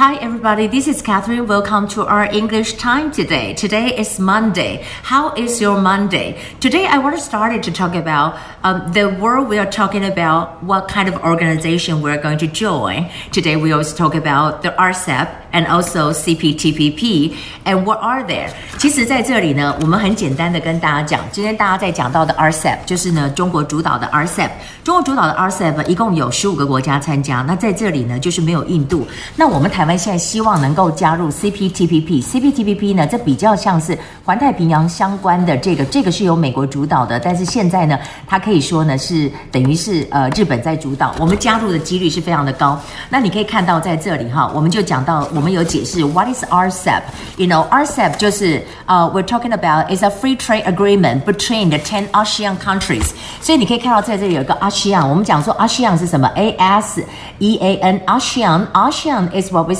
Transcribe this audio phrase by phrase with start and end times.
[0.00, 0.66] Hi, everybody.
[0.66, 1.46] This is Catherine.
[1.46, 3.52] Welcome to our English time today.
[3.52, 4.82] Today is Monday.
[5.02, 6.40] How is your Monday?
[6.58, 10.64] Today, I want to start to talk about um, the world we are talking about,
[10.64, 13.10] what kind of organization we're going to join.
[13.30, 17.32] Today, we also talk about the RCEP and also CPTPP
[17.64, 18.48] and what are there.
[18.78, 24.50] 其实在这里呢，我们很简单的跟大家讲，今天大家在讲到的 RCEP 就是呢中国主导的 RCEP。
[24.82, 27.44] 中国主导的 RCEP 一共有十五个国家参加。
[27.46, 29.06] 那在这里呢，就是没有印度。
[29.36, 29.90] 那我们台湾。
[30.00, 42.80] 现在希望能够加入 CPTPP，CPTPP 呢，这比较像是环太平洋相关的这个，这个是由美国主导的，但是现在呢，它可以说呢是等于是呃日本在主导，我们加入的几率是非常的高。
[43.10, 52.09] 那你可以看到在这里哈，我们就讲到，们有解释 What is RCEP？You know，RCEP 就是呃、uh,，We're talking about is a free trade agreement between the ten
[52.11, 53.11] ASEAN countries。
[53.41, 56.27] 所以你可以看到在这里有一个 ASEAN，我们讲说 ASEAN 是什么？
[56.35, 57.03] A S
[57.39, 59.75] E A N，ASEAN，ASEAN is what we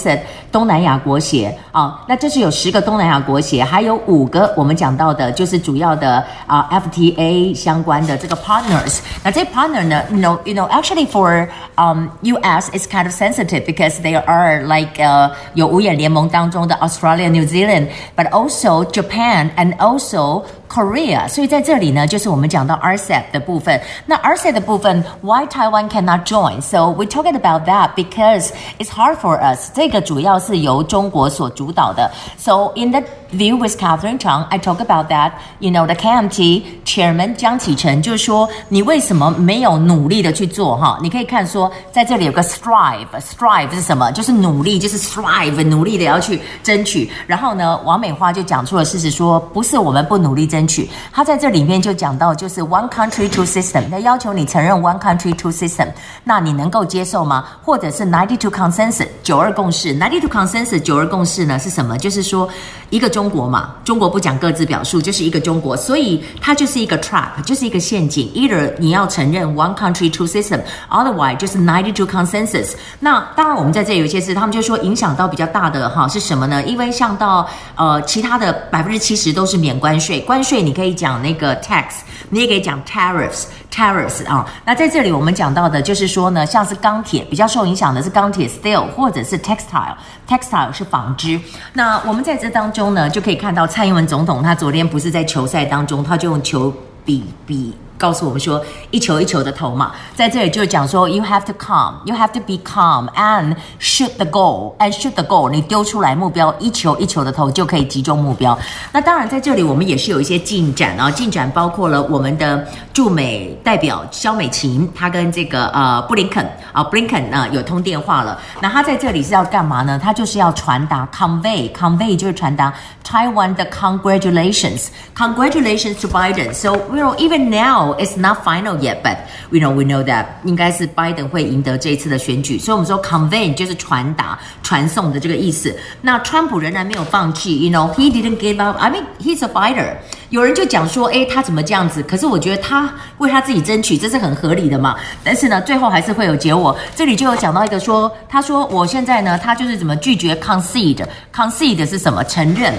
[0.51, 8.99] 东南亚国协啊、哦，那这是有十个东南亚国协，还有五个我们讲到的，就是主要的啊、呃、FTA 相关的这个 partners。
[9.23, 14.15] 那这 partner 呢，you know you know actually for um US is kind of sensitive because they
[14.25, 21.27] are like 呃、uh, 有五眼联盟当中的 Australia、New Zealand，but also Japan and also Korea。
[21.27, 23.79] 所以在这里呢，就是我们讲到 RCEP 的部分。
[24.05, 29.69] 那 RCEP 的部分，Why Taiwan cannot join？So we're talking about that because it's hard for us。
[29.73, 32.11] 这个主要是由中国所主导的。
[32.37, 33.01] So in the
[33.31, 35.31] view with Catherine Chang, I talk about that.
[35.59, 40.77] You know, the KMT chairman 江启臣就说：“你为什么没有努力的去做？
[40.77, 44.11] 哈，你可以看说，在这里有个 strive，strive 是什么？
[44.11, 47.09] 就是努力，就是 strive，努力的要去争取。
[47.27, 50.90] 然后呢，王美花就讲出了事实，说不是我们不努力争 取。
[51.10, 55.88] 他在这里面就讲到，就是 one country two system，他要求你承认 one country two system，
[56.24, 57.46] 那你能够接受吗？
[57.62, 61.96] 或者是 ninety two consensus 九二共识，ninety two consensus 九二共识呢是什么？
[61.96, 62.46] 就是说
[62.90, 63.30] 一个中。
[63.30, 68.28] 国嘛，中国不讲各自表述，就是一个中国，所以它就是一个 trap，就是一个陷阱。
[68.34, 72.72] Either 你要承认 one country two system，otherwise 就是 ninety two consensus。
[72.98, 76.60] 那当然，我们在这有些事，他们就说影响到比较大的哈是什么呢？
[76.64, 82.00] 因为像到呃其他的百分之七十都是免关税，关税你可以讲那个 tax，
[82.30, 83.44] 你也可以讲 tariffs。
[83.70, 91.40] Tariffs 啊，那在这里我们讲到的就是说呢，像是钢铁比较受影响的是钢铁 steel 或者是 textile，textile 是纺织。
[91.72, 96.74] 那我们在这当中呢，就可以看到蔡英文总统他昨天不是在球赛当中，他就用球
[97.04, 97.76] 比比。
[98.00, 98.58] 告诉我们说，
[98.90, 105.22] 一球一球的投嘛，在这里就讲说，you have to calm, you have to be calm and shoot the goal and shoot the
[105.22, 105.50] goal。
[105.50, 108.58] 你丢出来目标，一球一球的投就可以击中目标。
[108.90, 118.40] 那当然，在这里我们也是有一些进展啊，进展包括了我们的驻美代表肖美琴，她跟这个呃布林肯啊，布林肯呢有通电话了。
[118.62, 120.00] 那他在这里是要干嘛呢？
[120.02, 122.72] 他就是要传达 convey convey 就是传达
[123.04, 126.54] Taiwan 的 congratulations congratulations to Biden。
[126.54, 127.89] So we know even now.
[127.98, 129.16] It's not final yet, but
[129.50, 135.74] we know we know that 应该是拜登会赢得这一次的选举，所以我们说 convey 就是传达、传送的这个意思。
[136.00, 138.76] 那川普仍然没有放弃，you know he didn't give up.
[138.78, 139.94] I mean he's a fighter.
[140.30, 142.02] 有人就讲说，诶，他怎么这样子？
[142.04, 144.94] 可是我觉得他为他自己争取，这是很合理的嘛。
[145.24, 146.76] 但是呢，最后还是会有结果。
[146.94, 152.22] 这里就有讲到一个说，他说我现在呢，他就是怎么拒绝 concede，concede 是什么？
[152.24, 152.72] 承认。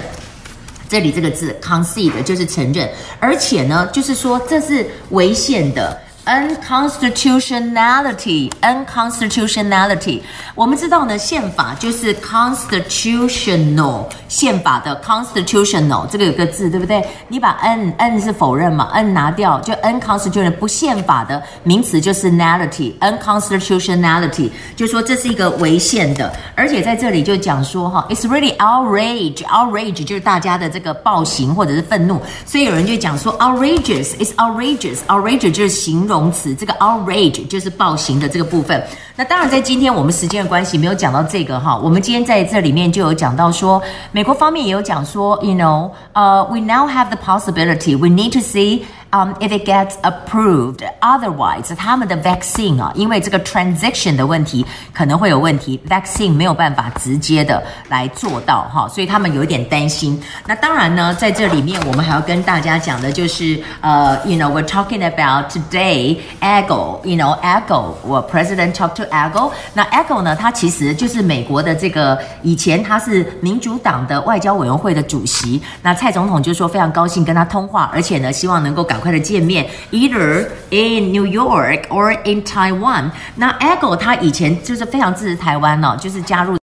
[0.92, 2.86] 这里这个字 concede 就是承认，
[3.18, 5.98] 而且呢，就是说这是危险的。
[6.24, 10.20] Unconstitutionality unconstitutionality，
[10.54, 17.04] 我们知道呢，宪法就是 constitutional，宪法的 constitutional 这个有个字对不对？
[17.26, 36.11] 你把 n n 是否认嘛，n 拿掉就 unconstitutional 不宪法的名词就是 nality unconstitutionality，就说这是一个违宪的，而且在这里就讲说哈，it's really outrage outrage 就是大家的这个暴行或者是愤怒，所以有人就讲说，outrageous，it's outrageous outrageous 就是形容。
[36.12, 38.82] 容词这个 outrage 就是暴行的这个部分。
[39.16, 41.76] 那当然，在今天我们时间的关系没有讲到这个哈。
[41.76, 48.82] 我们今天在这里面就有讲到说，美国方面也有讲说，you know，呃、，we now have the possibility we need to see。
[49.14, 54.64] Um, if it gets approved, otherwise，他们的 vaccine 啊，因为这个 transition 的问题
[54.94, 60.18] 可能会有问题，vaccine 没有办法直接的来做到哈，所以他们有一点担心。
[60.46, 69.52] 那当然呢，在这里面我们还要跟大家讲的就是，呃、，you know we're talking about today AGO，you know AGO，我 President talk to AGO。
[69.74, 75.60] 那 AGO 呢，他其实就是美国的这个以前他是民主党的外交委员会的主席。
[75.82, 79.01] 那蔡总统就说非常高兴跟他通话，而且呢，希望能够赶。
[79.02, 83.10] 快的见面，either in New York or in Taiwan。
[83.36, 86.56] 那 AGO 他以前就是非常支持台湾哦，就是加入。